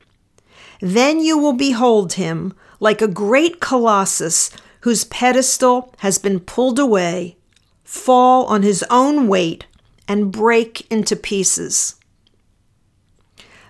Then 0.82 1.20
you 1.20 1.38
will 1.38 1.54
behold 1.54 2.14
him 2.14 2.56
like 2.84 3.02
a 3.02 3.08
great 3.08 3.62
colossus 3.62 4.52
whose 4.82 5.06
pedestal 5.06 5.94
has 6.00 6.18
been 6.20 6.38
pulled 6.38 6.78
away 6.78 7.38
fall 7.86 8.46
on 8.48 8.62
his 8.62 8.84
own 8.90 9.30
weight 9.30 9.66
and 10.06 10.34
break 10.34 10.86
into 10.92 11.16
pieces. 11.16 11.96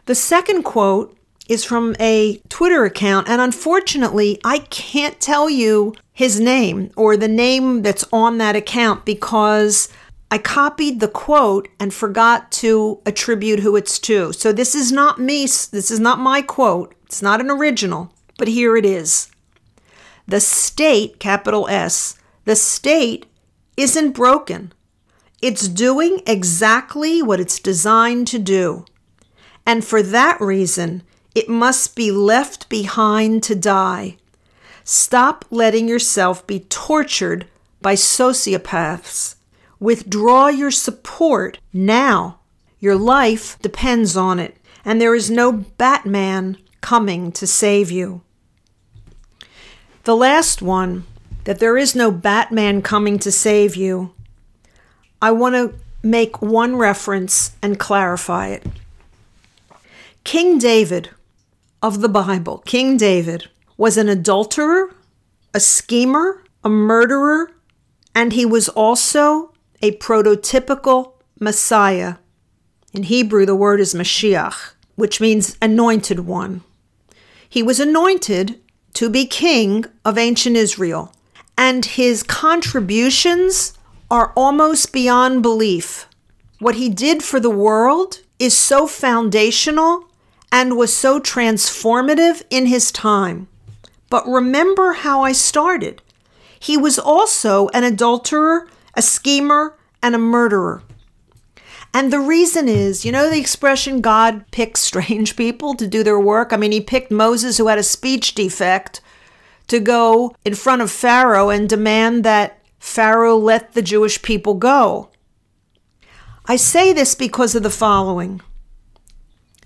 The 0.08 0.16
second 0.16 0.64
quote 0.64 1.16
is 1.48 1.64
from 1.64 1.96
a 2.00 2.42
Twitter 2.50 2.86
account, 2.86 3.30
and 3.30 3.40
unfortunately, 3.40 4.40
I 4.44 4.60
can't 4.60 5.20
tell 5.20 5.48
you 5.48 5.94
his 6.12 6.40
name 6.40 6.90
or 6.98 7.16
the 7.16 7.28
name 7.28 7.84
that's 7.84 8.06
on 8.12 8.40
that 8.40 8.56
account 8.56 9.06
because 9.06 9.90
I 10.32 10.40
copied 10.40 11.00
the 11.00 11.08
quote 11.08 11.68
and 11.80 11.94
forgot 11.94 12.52
to 12.64 13.00
attribute 13.06 13.60
who 13.60 13.76
it's 13.76 14.00
to. 14.00 14.34
So 14.34 14.52
this 14.52 14.74
is 14.74 14.92
not 14.92 15.20
me, 15.20 15.44
this 15.44 15.92
is 15.92 16.00
not 16.00 16.18
my 16.18 16.42
quote, 16.42 16.96
it's 17.06 17.22
not 17.22 17.42
an 17.42 17.52
original, 17.52 18.13
but 18.38 18.48
here 18.48 18.76
it 18.78 18.86
is. 18.86 19.30
The 20.28 20.40
state, 20.40 21.20
capital 21.20 21.68
S, 21.68 22.18
the 22.46 22.56
state 22.56 23.26
isn't 23.78 24.12
broken. 24.12 24.74
It's 25.42 25.68
doing 25.68 26.22
exactly 26.26 27.22
what 27.22 27.40
it's 27.40 27.60
designed 27.60 28.28
to 28.28 28.40
do. 28.40 28.86
And 29.66 29.84
for 29.84 30.02
that 30.02 30.40
reason, 30.40 31.04
it 31.36 31.50
must 31.50 31.96
be 31.96 32.12
left 32.12 32.70
behind 32.70 33.44
to 33.44 33.56
die. 33.56 34.18
Stop 34.84 35.46
letting 35.50 35.88
yourself 35.88 36.46
be 36.46 36.62
tortured 36.62 37.48
by 37.82 37.96
sociopaths. 37.96 39.36
Withdraw 39.80 40.48
your 40.48 40.72
support 40.72 41.60
now. 41.74 42.40
Your 42.80 42.96
life 42.96 43.58
depends 43.62 44.16
on 44.16 44.40
it, 44.40 44.58
and 44.86 45.00
there 45.00 45.16
is 45.16 45.30
no 45.30 45.52
Batman 45.52 46.58
coming 46.84 47.32
to 47.32 47.48
save 47.48 47.90
you. 47.90 48.22
The 50.04 50.16
last 50.16 50.62
one 50.62 51.06
that 51.46 51.60
there 51.60 51.78
is 51.78 51.96
no 51.96 52.12
Batman 52.12 52.82
coming 52.82 53.18
to 53.20 53.32
save 53.32 53.76
you, 53.76 54.14
I 55.22 55.32
want 55.32 55.56
to 55.56 55.74
make 56.04 56.42
one 56.42 56.76
reference 56.76 57.56
and 57.62 57.80
clarify 57.80 58.50
it. 58.50 58.66
King 60.26 60.58
David 60.58 61.10
of 61.82 62.02
the 62.02 62.10
Bible, 62.10 62.60
King 62.60 62.98
David, 62.98 63.50
was 63.78 63.98
an 63.98 64.10
adulterer, 64.10 64.94
a 65.54 65.62
schemer, 65.62 66.44
a 66.64 66.70
murderer, 66.70 67.52
and 68.14 68.34
he 68.34 68.46
was 68.46 68.68
also 68.70 69.54
a 69.82 69.96
prototypical 69.98 71.14
Messiah. 71.40 72.16
In 72.92 73.04
Hebrew, 73.04 73.46
the 73.46 73.56
word 73.56 73.80
is 73.80 73.94
Mashiach, 73.94 74.74
which 74.96 75.22
means 75.22 75.58
anointed 75.62 76.22
one. 76.22 76.62
He 77.54 77.62
was 77.62 77.80
anointed 77.80 78.60
to 78.96 79.12
be 79.12 79.28
king 79.28 79.86
of 80.04 80.18
ancient 80.18 80.56
Israel 80.56 81.14
and 81.56 81.86
his 81.86 82.24
contributions 82.24 83.78
are 84.10 84.34
almost 84.36 84.92
beyond 84.92 85.44
belief. 85.44 86.08
What 86.58 86.74
he 86.74 86.90
did 86.90 87.22
for 87.22 87.40
the 87.40 87.52
world 87.52 88.22
is 88.40 88.58
so 88.58 88.88
foundational 88.88 90.06
and 90.52 90.78
was 90.78 90.96
so 90.96 91.20
transformative 91.20 92.42
in 92.50 92.66
his 92.66 92.92
time. 92.92 93.48
But 94.10 94.26
remember 94.26 94.94
how 94.94 95.22
I 95.22 95.32
started. 95.32 96.02
He 96.60 96.76
was 96.76 96.98
also 96.98 97.68
an 97.68 97.84
adulterer, 97.84 98.68
a 98.96 99.04
schemer, 99.04 99.78
and 100.02 100.16
a 100.16 100.18
murderer. 100.18 100.82
And 101.94 102.12
the 102.12 102.20
reason 102.20 102.68
is, 102.68 103.06
you 103.06 103.12
know, 103.12 103.30
the 103.30 103.40
expression 103.40 104.02
God 104.02 104.50
picks 104.52 104.80
strange 104.82 105.36
people 105.36 105.76
to 105.76 105.88
do 105.88 106.04
their 106.04 106.20
work? 106.20 106.52
I 106.52 106.58
mean, 106.58 106.72
he 106.72 106.82
picked 106.82 107.12
Moses, 107.12 107.58
who 107.58 107.68
had 107.68 107.78
a 107.78 107.84
speech 107.84 108.34
defect, 108.34 109.00
to 109.68 109.80
go 109.80 110.36
in 110.44 110.56
front 110.56 110.82
of 110.82 110.92
Pharaoh 110.92 111.50
and 111.50 111.70
demand 111.70 112.24
that 112.24 112.60
Pharaoh 112.80 113.38
let 113.38 113.74
the 113.74 113.82
Jewish 113.82 114.22
people 114.22 114.56
go. 114.56 115.10
I 116.46 116.58
say 116.58 116.92
this 116.92 117.16
because 117.16 117.56
of 117.56 117.64
the 117.64 117.70
following 117.70 118.42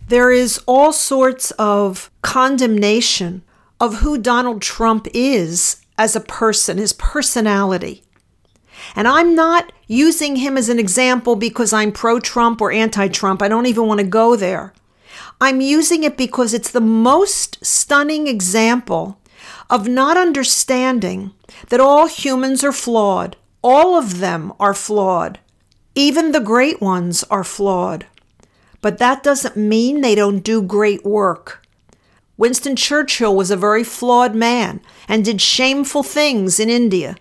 there 0.08 0.32
is 0.32 0.62
all 0.66 0.94
sorts 0.94 1.52
of 1.52 2.10
condemnation 2.22 3.44
of 3.80 3.96
who 3.96 4.18
Donald 4.18 4.62
Trump 4.62 5.06
is 5.14 5.82
as 5.98 6.16
a 6.16 6.22
person, 6.22 6.78
his 6.78 6.94
personality. 6.94 8.04
And 8.98 9.08
I'm 9.08 9.36
not 9.36 9.72
using 9.86 10.38
him 10.38 10.58
as 10.58 10.70
an 10.70 10.80
example 10.80 11.36
because 11.36 11.72
I'm 11.72 11.92
pro 11.92 12.20
Trump 12.20 12.60
or 12.60 12.72
anti 12.72 13.08
Trump. 13.10 13.44
I 13.44 13.48
don't 13.48 13.68
even 13.68 13.86
want 13.86 14.00
to 14.00 14.08
go 14.08 14.36
there. 14.36 14.74
I'm 15.40 15.62
using 15.62 16.04
it 16.04 16.18
because 16.18 16.52
it's 16.52 16.72
the 16.72 16.82
most 16.82 17.64
stunning 17.64 18.26
example 18.26 19.20
of 19.70 19.88
not 19.88 20.18
understanding 20.18 21.32
that 21.70 21.80
all 21.80 22.08
humans 22.08 22.64
are 22.64 22.72
flawed. 22.72 23.36
All 23.64 23.96
of 23.96 24.18
them 24.18 24.52
are 24.60 24.74
flawed. 24.74 25.38
Even 25.94 26.32
the 26.32 26.40
great 26.40 26.82
ones 26.82 27.24
are 27.30 27.44
flawed. 27.44 28.08
But 28.82 28.98
that 28.98 29.22
doesn't 29.22 29.56
mean 29.56 30.02
they 30.02 30.16
don't 30.16 30.40
do 30.40 30.60
great 30.60 31.06
work. 31.06 31.64
Winston 32.36 32.76
Churchill 32.76 33.36
was 33.36 33.52
a 33.52 33.58
very 33.58 33.84
flawed 33.84 34.34
man 34.34 34.82
and 35.08 35.24
did 35.24 35.40
shameful 35.40 36.02
things 36.02 36.60
in 36.60 36.72
India 36.72 37.16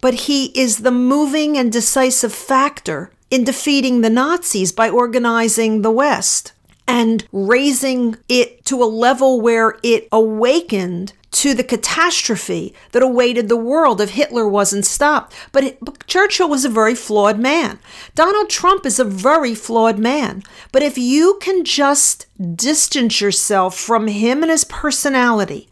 but 0.00 0.14
he 0.14 0.46
is 0.58 0.78
the 0.78 0.90
moving 0.90 1.56
and 1.56 1.72
decisive 1.72 2.32
factor 2.32 3.10
in 3.30 3.44
defeating 3.44 4.00
the 4.00 4.10
Nazis 4.10 4.72
by 4.72 4.88
organizing 4.88 5.82
the 5.82 5.90
West 5.90 6.52
and 6.88 7.26
raising 7.32 8.16
it 8.28 8.64
to 8.64 8.82
a 8.82 8.84
level 8.84 9.40
where 9.40 9.78
it 9.82 10.08
awakened 10.12 11.12
to 11.32 11.52
the 11.52 11.64
catastrophe 11.64 12.72
that 12.92 13.02
awaited 13.02 13.48
the 13.48 13.56
world 13.56 14.00
if 14.00 14.10
Hitler 14.10 14.48
wasn't 14.48 14.86
stopped. 14.86 15.34
But, 15.52 15.64
it, 15.64 15.78
but, 15.82 16.06
Churchill 16.06 16.48
was 16.48 16.64
a 16.64 16.70
very 16.70 16.94
flawed 16.94 17.38
man. 17.38 17.78
Donald 18.14 18.48
Trump 18.48 18.86
is 18.86 18.98
a 18.98 19.04
very 19.04 19.54
flawed 19.54 19.98
man. 19.98 20.42
But 20.72 20.82
if 20.82 20.96
you 20.96 21.38
can 21.42 21.64
just 21.64 22.26
distance 22.56 23.20
yourself 23.20 23.76
from 23.76 24.06
him 24.06 24.42
and 24.42 24.50
his 24.50 24.64
personality 24.64 25.68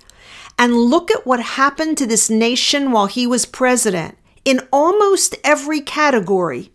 and 0.58 0.74
look 0.74 1.10
at 1.10 1.26
what 1.26 1.40
happened 1.40 1.98
to 1.98 2.06
this 2.06 2.30
nation 2.30 2.92
while 2.92 3.06
he 3.06 3.26
was 3.26 3.46
president 3.46 4.16
in 4.44 4.60
almost 4.72 5.34
every 5.42 5.80
category, 5.80 6.70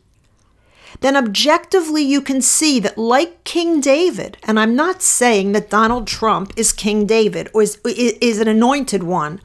then 1.02 1.16
objectively 1.16 2.02
you 2.02 2.20
can 2.22 2.42
see 2.42 2.80
that, 2.80 2.98
like 2.98 3.44
King 3.44 3.80
David, 3.80 4.38
and 4.44 4.60
I'm 4.60 4.76
not 4.76 5.02
saying 5.02 5.54
that 5.54 5.70
Donald 5.70 6.08
Trump 6.08 6.52
is 6.58 6.74
King 6.74 7.06
David 7.06 7.50
or 7.54 7.62
is, 7.62 7.80
is 7.86 8.40
an 8.40 8.48
anointed 8.48 9.04
one, 9.04 9.40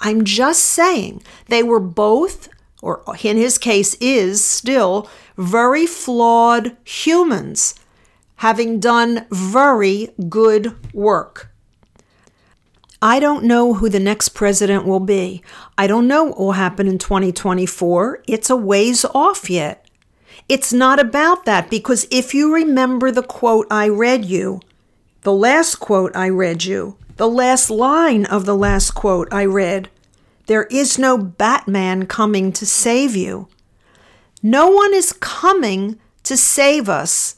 I'm 0.00 0.24
just 0.24 0.64
saying 0.64 1.22
they 1.46 1.62
were 1.62 1.80
both, 1.80 2.48
or 2.82 3.02
in 3.22 3.36
his 3.36 3.58
case, 3.58 3.94
is 4.00 4.44
still 4.44 5.08
very 5.36 5.86
flawed 5.86 6.76
humans, 6.84 7.74
having 8.36 8.78
done 8.78 9.26
very 9.30 10.10
good 10.28 10.76
work. 10.92 11.50
I 13.00 13.20
don't 13.20 13.44
know 13.44 13.74
who 13.74 13.88
the 13.88 14.00
next 14.00 14.30
president 14.30 14.84
will 14.84 15.00
be. 15.00 15.42
I 15.76 15.86
don't 15.86 16.08
know 16.08 16.24
what 16.24 16.38
will 16.38 16.52
happen 16.52 16.88
in 16.88 16.98
2024. 16.98 18.24
It's 18.26 18.50
a 18.50 18.56
ways 18.56 19.04
off 19.14 19.48
yet. 19.48 19.88
It's 20.48 20.72
not 20.72 20.98
about 20.98 21.44
that 21.44 21.70
because 21.70 22.08
if 22.10 22.34
you 22.34 22.52
remember 22.52 23.10
the 23.10 23.22
quote 23.22 23.66
I 23.70 23.88
read 23.88 24.24
you, 24.24 24.60
the 25.22 25.32
last 25.32 25.76
quote 25.76 26.16
I 26.16 26.28
read 26.28 26.64
you, 26.64 26.96
the 27.16 27.28
last 27.28 27.70
line 27.70 28.24
of 28.24 28.46
the 28.46 28.56
last 28.56 28.92
quote 28.92 29.28
I 29.32 29.44
read, 29.44 29.90
there 30.46 30.64
is 30.64 30.98
no 30.98 31.18
Batman 31.18 32.06
coming 32.06 32.52
to 32.52 32.66
save 32.66 33.14
you. 33.14 33.48
No 34.42 34.68
one 34.68 34.94
is 34.94 35.12
coming 35.12 36.00
to 36.24 36.36
save 36.36 36.88
us. 36.88 37.36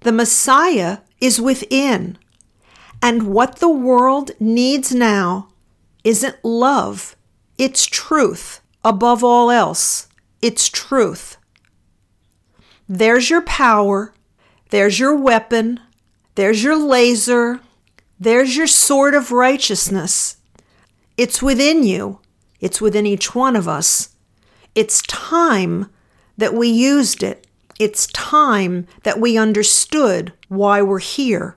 The 0.00 0.12
Messiah 0.12 0.98
is 1.20 1.40
within. 1.40 2.16
And 3.02 3.28
what 3.28 3.56
the 3.56 3.68
world 3.68 4.32
needs 4.40 4.94
now 4.94 5.48
isn't 6.04 6.44
love, 6.44 7.16
it's 7.56 7.86
truth. 7.86 8.60
Above 8.84 9.22
all 9.24 9.50
else, 9.50 10.08
it's 10.40 10.68
truth. 10.68 11.36
There's 12.88 13.28
your 13.28 13.42
power, 13.42 14.14
there's 14.70 14.98
your 14.98 15.14
weapon, 15.14 15.80
there's 16.36 16.62
your 16.62 16.76
laser, 16.76 17.60
there's 18.18 18.56
your 18.56 18.66
sword 18.66 19.14
of 19.14 19.32
righteousness. 19.32 20.36
It's 21.16 21.42
within 21.42 21.82
you, 21.82 22.20
it's 22.60 22.80
within 22.80 23.04
each 23.04 23.34
one 23.34 23.56
of 23.56 23.68
us. 23.68 24.10
It's 24.74 25.02
time 25.02 25.90
that 26.36 26.54
we 26.54 26.68
used 26.68 27.22
it. 27.22 27.46
It's 27.78 28.06
time 28.08 28.86
that 29.02 29.20
we 29.20 29.36
understood 29.36 30.32
why 30.48 30.82
we're 30.82 30.98
here 31.00 31.56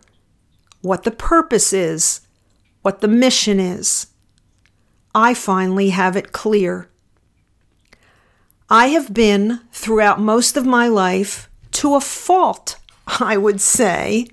what 0.82 1.04
the 1.04 1.12
purpose 1.12 1.74
is, 1.74 2.22
what 2.82 3.02
the 3.02 3.08
mission 3.08 3.60
is. 3.60 4.08
I 5.14 5.34
finally 5.34 5.90
have 5.90 6.16
it 6.16 6.32
clear. 6.32 6.90
I 8.70 8.88
have 8.88 9.14
been, 9.14 9.60
throughout 9.72 10.20
most 10.20 10.56
of 10.56 10.66
my 10.66 10.88
life, 10.88 11.50
to 11.72 11.96
a 11.96 12.02
fault, 12.02 12.78
I 13.20 13.38
would 13.38 13.60
say, 13.60 14.28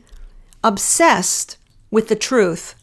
obsessed 0.62 1.56
with 1.90 2.08
the 2.08 2.16
truth. 2.16 2.74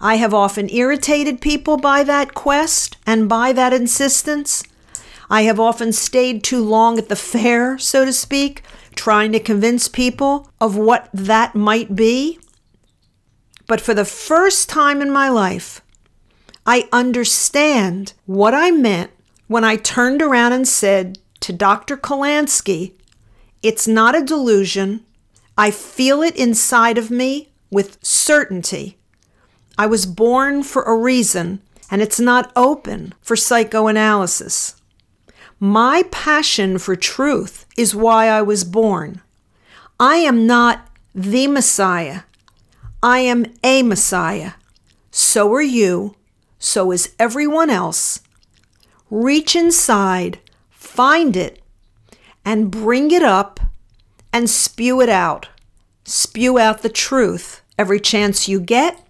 I 0.00 0.16
have 0.16 0.32
often 0.32 0.70
irritated 0.70 1.40
people 1.40 1.76
by 1.76 2.04
that 2.04 2.34
quest 2.34 2.96
and 3.04 3.28
by 3.28 3.52
that 3.52 3.72
insistence. 3.72 4.62
I 5.28 5.42
have 5.42 5.58
often 5.58 5.92
stayed 5.92 6.44
too 6.44 6.64
long 6.64 6.98
at 6.98 7.08
the 7.08 7.16
fair, 7.16 7.78
so 7.78 8.04
to 8.04 8.12
speak, 8.12 8.62
trying 8.94 9.32
to 9.32 9.40
convince 9.40 9.88
people 9.88 10.50
of 10.60 10.76
what 10.76 11.08
that 11.12 11.54
might 11.54 11.96
be. 11.96 12.38
But 13.68 13.80
for 13.80 13.94
the 13.94 14.04
first 14.04 14.68
time 14.68 15.00
in 15.00 15.10
my 15.10 15.28
life, 15.28 15.82
I 16.66 16.88
understand 16.90 18.14
what 18.26 18.54
I 18.54 18.72
meant 18.72 19.12
when 19.46 19.62
I 19.62 19.76
turned 19.76 20.20
around 20.20 20.52
and 20.52 20.66
said 20.66 21.18
to 21.40 21.52
Dr. 21.52 21.96
Kolansky, 21.96 22.94
It's 23.62 23.86
not 23.86 24.16
a 24.16 24.24
delusion. 24.24 25.04
I 25.56 25.70
feel 25.70 26.22
it 26.22 26.34
inside 26.34 26.98
of 26.98 27.10
me 27.10 27.50
with 27.70 27.98
certainty. 28.02 28.96
I 29.76 29.86
was 29.86 30.06
born 30.06 30.62
for 30.62 30.82
a 30.82 30.96
reason, 30.96 31.60
and 31.90 32.00
it's 32.02 32.18
not 32.18 32.52
open 32.56 33.14
for 33.20 33.36
psychoanalysis. 33.36 34.76
My 35.60 36.04
passion 36.10 36.78
for 36.78 36.96
truth 36.96 37.66
is 37.76 37.94
why 37.94 38.28
I 38.28 38.42
was 38.42 38.64
born. 38.64 39.20
I 40.00 40.16
am 40.16 40.46
not 40.46 40.88
the 41.14 41.48
Messiah. 41.48 42.22
I 43.02 43.20
am 43.20 43.46
a 43.62 43.82
Messiah. 43.82 44.52
So 45.10 45.52
are 45.52 45.62
you. 45.62 46.16
So 46.58 46.90
is 46.90 47.14
everyone 47.18 47.70
else. 47.70 48.20
Reach 49.10 49.54
inside, 49.54 50.40
find 50.70 51.36
it, 51.36 51.62
and 52.44 52.70
bring 52.70 53.10
it 53.10 53.22
up 53.22 53.60
and 54.32 54.50
spew 54.50 55.00
it 55.00 55.08
out. 55.08 55.48
Spew 56.04 56.58
out 56.58 56.82
the 56.82 56.88
truth 56.88 57.62
every 57.78 58.00
chance 58.00 58.48
you 58.48 58.60
get, 58.60 59.06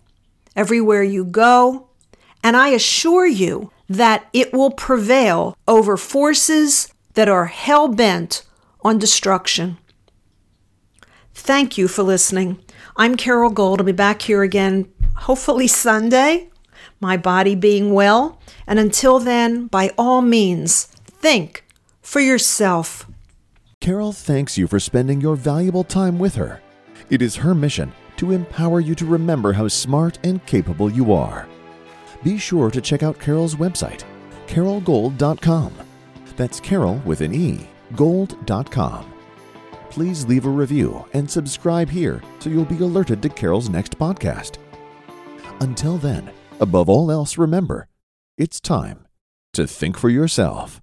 everywhere 0.54 1.02
you 1.02 1.24
go, 1.24 1.88
and 2.42 2.56
I 2.56 2.68
assure 2.68 3.26
you 3.26 3.70
that 3.88 4.28
it 4.32 4.52
will 4.52 4.70
prevail 4.70 5.56
over 5.66 5.96
forces 5.96 6.92
that 7.14 7.28
are 7.28 7.46
hell 7.46 7.88
bent 7.88 8.44
on 8.82 8.98
destruction. 8.98 9.78
Thank 11.34 11.78
you 11.78 11.88
for 11.88 12.02
listening. 12.02 12.60
I'm 13.00 13.16
Carole 13.16 13.50
Gold. 13.50 13.80
I'll 13.80 13.86
be 13.86 13.92
back 13.92 14.22
here 14.22 14.42
again, 14.42 14.92
hopefully 15.14 15.68
Sunday, 15.68 16.50
my 17.00 17.16
body 17.16 17.54
being 17.54 17.94
well. 17.94 18.40
And 18.66 18.80
until 18.80 19.20
then, 19.20 19.68
by 19.68 19.92
all 19.96 20.20
means, 20.20 20.86
think 21.04 21.64
for 22.02 22.18
yourself. 22.18 23.08
Carole 23.80 24.12
thanks 24.12 24.58
you 24.58 24.66
for 24.66 24.80
spending 24.80 25.20
your 25.20 25.36
valuable 25.36 25.84
time 25.84 26.18
with 26.18 26.34
her. 26.34 26.60
It 27.08 27.22
is 27.22 27.36
her 27.36 27.54
mission 27.54 27.92
to 28.16 28.32
empower 28.32 28.80
you 28.80 28.96
to 28.96 29.06
remember 29.06 29.52
how 29.52 29.68
smart 29.68 30.18
and 30.24 30.44
capable 30.44 30.90
you 30.90 31.12
are. 31.12 31.46
Be 32.24 32.36
sure 32.36 32.68
to 32.68 32.80
check 32.80 33.04
out 33.04 33.20
Carole's 33.20 33.54
website, 33.54 34.02
carolegold.com. 34.48 35.72
That's 36.36 36.58
Carole 36.58 37.00
with 37.04 37.20
an 37.20 37.32
E, 37.32 37.68
gold.com. 37.94 39.17
please 39.90 40.26
leave 40.26 40.46
a 40.46 40.50
review 40.50 41.04
and 41.12 41.30
subscribe 41.30 41.88
here 41.88 42.22
so 42.40 42.50
you'll 42.50 42.64
be 42.64 42.78
alerted 42.78 43.22
to 43.22 43.28
Carole's 43.28 43.68
next 43.68 43.98
podcast. 43.98 44.58
Until 45.60 45.98
then, 45.98 46.30
above 46.60 46.88
all 46.88 47.10
else, 47.10 47.38
remember 47.38 47.88
it's 48.36 48.60
time 48.60 49.06
to 49.54 49.66
think 49.66 49.98
for 49.98 50.08
yourself. 50.08 50.80